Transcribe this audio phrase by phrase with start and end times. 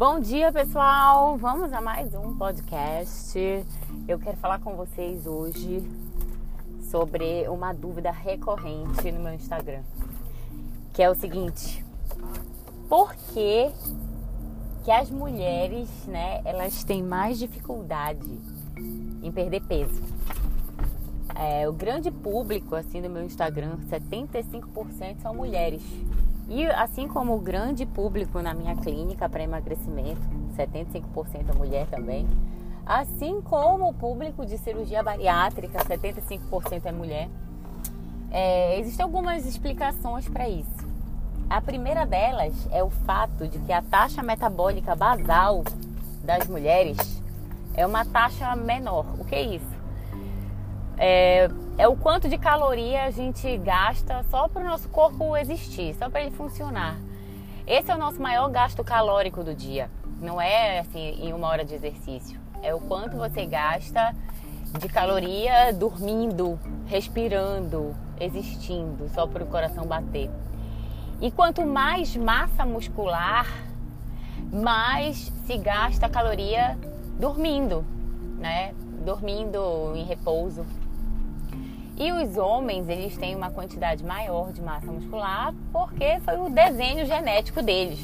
[0.00, 1.36] Bom dia, pessoal!
[1.36, 3.38] Vamos a mais um podcast.
[4.08, 5.86] Eu quero falar com vocês hoje
[6.90, 9.82] sobre uma dúvida recorrente no meu Instagram,
[10.94, 11.84] que é o seguinte:
[12.88, 13.70] por que,
[14.84, 18.40] que as mulheres, né, elas têm mais dificuldade
[19.22, 20.02] em perder peso?
[21.34, 25.82] É, o grande público assim no meu Instagram, 75% são mulheres.
[26.50, 30.20] E assim como o grande público na minha clínica para emagrecimento,
[30.56, 32.26] 75% é mulher também,
[32.84, 37.28] assim como o público de cirurgia bariátrica, 75% é mulher,
[38.32, 40.90] é, existem algumas explicações para isso.
[41.48, 45.62] A primeira delas é o fato de que a taxa metabólica basal
[46.24, 47.22] das mulheres
[47.74, 49.06] é uma taxa menor.
[49.20, 49.80] O que é isso?
[50.98, 51.48] É,
[51.80, 56.10] é o quanto de caloria a gente gasta só para o nosso corpo existir, só
[56.10, 56.98] para ele funcionar.
[57.66, 59.90] Esse é o nosso maior gasto calórico do dia.
[60.20, 62.38] Não é assim em uma hora de exercício.
[62.62, 64.14] É o quanto você gasta
[64.78, 70.30] de caloria dormindo, respirando, existindo, só para o coração bater.
[71.18, 73.46] E quanto mais massa muscular,
[74.52, 76.78] mais se gasta caloria
[77.18, 77.86] dormindo,
[78.36, 78.74] né?
[79.02, 80.66] Dormindo em repouso.
[82.00, 87.04] E os homens, eles têm uma quantidade maior de massa muscular porque foi o desenho
[87.04, 88.00] genético deles.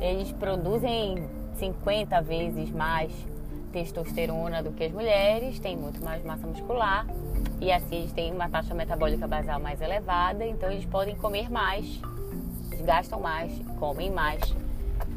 [0.00, 1.24] Eles produzem
[1.58, 3.12] 50 vezes mais
[3.70, 7.06] testosterona do que as mulheres, têm muito mais massa muscular
[7.60, 12.00] e assim eles têm uma taxa metabólica basal mais elevada, então eles podem comer mais,
[12.72, 14.40] eles gastam mais, comem mais,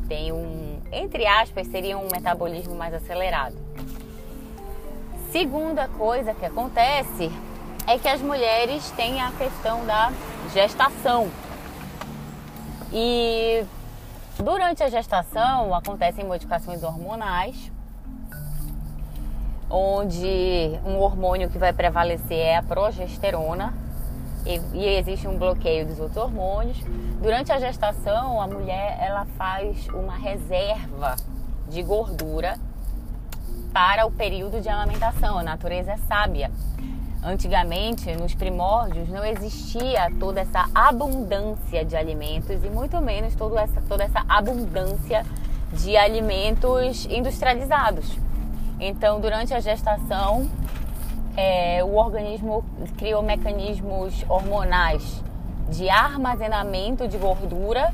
[0.08, 3.56] tem um, entre aspas, seria um metabolismo mais acelerado.
[5.32, 7.32] Segunda coisa que acontece
[7.88, 10.12] é que as mulheres têm a questão da
[10.54, 11.30] gestação.
[12.94, 13.66] E
[14.38, 17.72] durante a gestação acontecem modificações hormonais,
[19.70, 23.74] onde um hormônio que vai prevalecer é a progesterona
[24.46, 26.78] e, e existe um bloqueio dos outros hormônios.
[27.22, 31.16] Durante a gestação, a mulher ela faz uma reserva
[31.70, 32.60] de gordura
[33.72, 35.38] para o período de amamentação.
[35.38, 36.52] A natureza é sábia.
[37.24, 43.80] Antigamente, nos primórdios, não existia toda essa abundância de alimentos e muito menos toda essa,
[43.88, 45.24] toda essa abundância
[45.72, 48.18] de alimentos industrializados.
[48.80, 50.50] Então, durante a gestação,
[51.38, 52.66] é, o organismo
[52.98, 55.24] criou mecanismos hormonais
[55.70, 57.94] de armazenamento de gordura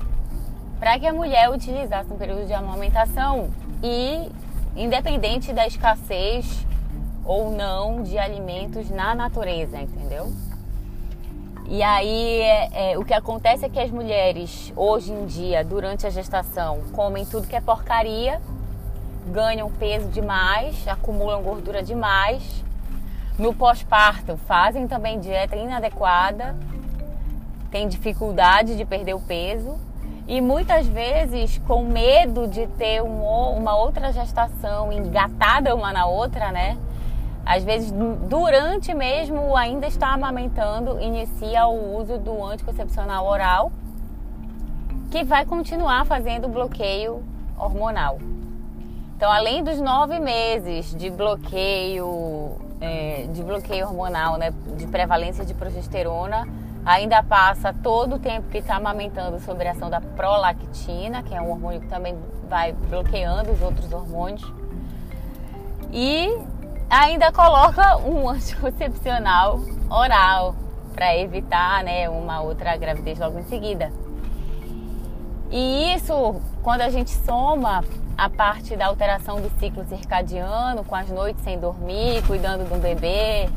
[0.80, 3.50] para que a mulher utilizasse no período de amamentação
[3.84, 4.30] e,
[4.76, 6.67] independente da escassez
[7.28, 10.32] ou não de alimentos na natureza, entendeu?
[11.70, 16.08] E aí é, é, o que acontece é que as mulheres hoje em dia, durante
[16.08, 18.42] a gestação, comem tudo que é porcaria,
[19.28, 22.64] ganham peso demais, acumulam gordura demais.
[23.38, 26.56] No pós-parto fazem também dieta inadequada,
[27.70, 29.78] têm dificuldade de perder o peso
[30.26, 33.24] e muitas vezes com medo de ter um,
[33.58, 36.78] uma outra gestação engatada uma na outra, né?
[37.48, 37.94] Às vezes,
[38.28, 43.72] durante mesmo ainda está amamentando, inicia o uso do anticoncepcional oral,
[45.10, 47.24] que vai continuar fazendo bloqueio
[47.58, 48.20] hormonal.
[49.16, 55.54] Então, além dos nove meses de bloqueio, é, de bloqueio hormonal, né, de prevalência de
[55.54, 56.46] progesterona,
[56.86, 61.42] ainda passa todo o tempo que está amamentando sobre a ação da prolactina, que é
[61.42, 62.14] um hormônio que também
[62.50, 64.44] vai bloqueando os outros hormônios.
[65.94, 66.38] E
[66.90, 69.60] ainda coloca um anticoncepcional
[69.90, 70.56] oral
[70.94, 73.92] para evitar né, uma outra gravidez logo em seguida.
[75.50, 77.84] E isso, quando a gente soma
[78.18, 83.48] a parte da alteração do ciclo circadiano, com as noites sem dormir, cuidando do bebê,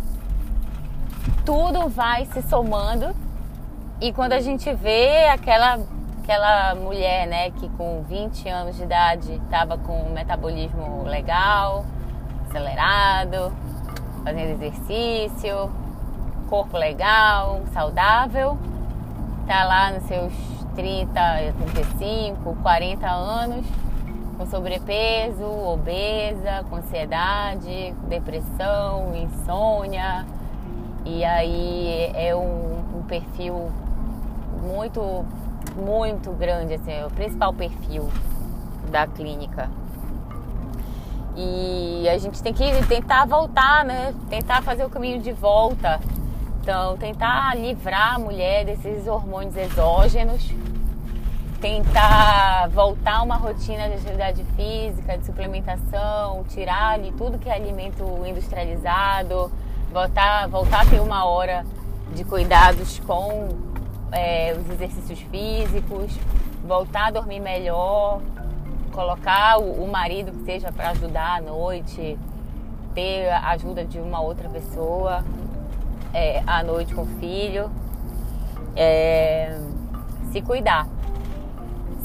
[1.45, 3.15] tudo vai se somando.
[4.01, 5.81] E quando a gente vê aquela,
[6.23, 11.85] aquela mulher né, que com 20 anos de idade estava com um metabolismo legal,
[12.51, 13.53] acelerado,
[14.25, 15.71] fazendo exercício,
[16.49, 18.59] corpo legal, saudável,
[19.47, 20.33] tá lá nos seus
[20.75, 23.65] 30, 35, 40 anos,
[24.37, 30.27] com sobrepeso, obesa, com ansiedade, depressão, insônia.
[31.05, 33.71] E aí é um, um perfil
[34.63, 35.25] muito,
[35.77, 38.09] muito grande, assim, é o principal perfil
[38.91, 39.69] da clínica.
[41.43, 44.15] E a gente tem que tentar voltar, né?
[44.29, 46.01] Tentar fazer o caminho de volta.
[46.61, 50.53] Então, tentar livrar a mulher desses hormônios exógenos
[51.61, 58.03] tentar voltar uma rotina de atividade física, de suplementação, tirar ali tudo que é alimento
[58.27, 59.53] industrializado,
[59.93, 61.65] voltar, voltar a ter uma hora
[62.15, 63.49] de cuidados com
[64.11, 66.19] é, os exercícios físicos,
[66.67, 68.21] voltar a dormir melhor,
[68.93, 72.19] colocar o, o marido que seja para ajudar à noite,
[72.95, 75.25] ter a ajuda de uma outra pessoa
[76.13, 77.71] é, à noite com o filho,
[78.77, 79.59] é,
[80.33, 80.87] se cuidar.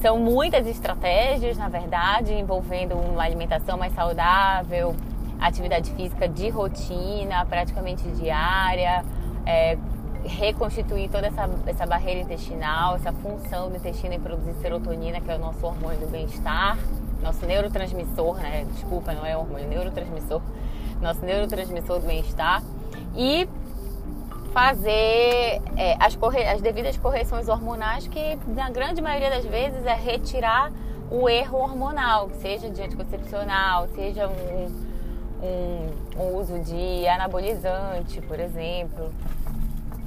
[0.01, 4.95] São muitas estratégias, na verdade, envolvendo uma alimentação mais saudável,
[5.39, 9.03] atividade física de rotina, praticamente diária,
[9.45, 9.77] é,
[10.27, 15.35] reconstituir toda essa, essa barreira intestinal, essa função do intestino em produzir serotonina, que é
[15.35, 16.77] o nosso hormônio do bem-estar,
[17.21, 18.65] nosso neurotransmissor, né?
[18.73, 20.41] Desculpa, não é hormônio, neurotransmissor,
[21.01, 22.61] nosso neurotransmissor do bem-estar.
[23.15, 23.47] E
[24.53, 29.93] fazer é, as, corre as devidas correções hormonais, que na grande maioria das vezes é
[29.93, 30.71] retirar
[31.11, 34.65] o erro hormonal, seja de anticoncepcional, seja um,
[35.43, 39.11] um, um uso de anabolizante, por exemplo.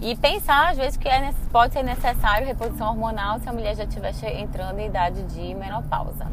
[0.00, 3.84] E pensar, às vezes, que é, pode ser necessário reposição hormonal se a mulher já
[3.84, 6.26] estiver entrando em idade de menopausa.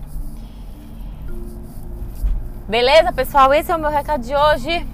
[2.67, 3.53] Beleza, pessoal?
[3.53, 4.87] Esse é o meu recado de hoje.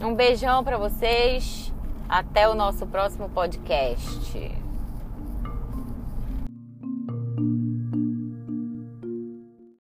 [0.00, 1.72] Um beijão para vocês.
[2.08, 4.65] Até o nosso próximo podcast.